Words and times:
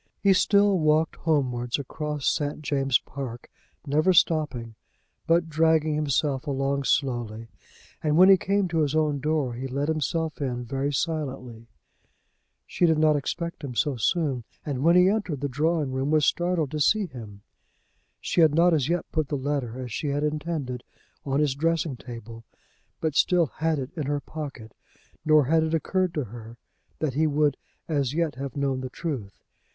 He 0.19 0.33
still 0.33 0.79
walked 0.79 1.15
homewards 1.17 1.77
across 1.77 2.25
St. 2.27 2.63
James's 2.63 2.97
Park, 2.97 3.51
never 3.85 4.13
stopping, 4.13 4.73
but 5.27 5.47
dragging 5.47 5.93
himself 5.93 6.47
along 6.47 6.85
slowly, 6.85 7.49
and 8.01 8.17
when 8.17 8.27
he 8.27 8.35
came 8.35 8.67
to 8.69 8.79
his 8.79 8.95
own 8.95 9.19
door 9.19 9.53
he 9.53 9.67
let 9.67 9.89
himself 9.89 10.41
in 10.41 10.65
very 10.65 10.91
silently. 10.91 11.67
She 12.65 12.87
did 12.87 12.97
not 12.97 13.15
expect 13.15 13.63
him 13.63 13.75
so 13.75 13.95
soon, 13.95 14.43
and 14.65 14.81
when 14.83 14.95
he 14.95 15.07
entered 15.07 15.39
the 15.41 15.47
drawing 15.47 15.91
room 15.91 16.09
was 16.09 16.25
startled 16.25 16.71
to 16.71 16.79
see 16.79 17.05
him. 17.05 17.43
She 18.19 18.41
had 18.41 18.55
not 18.55 18.73
as 18.73 18.89
yet 18.89 19.05
put 19.11 19.27
the 19.27 19.37
letter, 19.37 19.77
as 19.79 19.91
she 19.91 20.07
had 20.07 20.23
intended, 20.23 20.83
on 21.27 21.39
his 21.39 21.53
dressing 21.53 21.95
table, 21.95 22.43
but 23.01 23.13
still 23.13 23.45
had 23.57 23.77
it 23.77 23.91
in 23.95 24.07
her 24.07 24.19
pocket; 24.19 24.73
nor 25.23 25.45
had 25.45 25.61
it 25.61 25.75
occurred 25.75 26.15
to 26.15 26.23
her 26.23 26.57
that 26.97 27.13
he 27.13 27.27
would 27.27 27.55
as 27.87 28.15
yet 28.15 28.33
have 28.33 28.57
known 28.57 28.81
the 28.81 28.89
truth. 28.89 29.43